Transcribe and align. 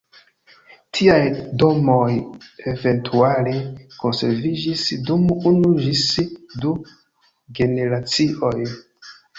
Tiaj 0.99 1.17
domoj 1.63 2.07
eventuale 2.73 3.53
konserviĝis 3.99 4.89
dum 5.11 5.31
unu 5.53 5.77
ĝis 5.85 6.11
du 6.67 6.77
generacioj. 7.63 8.57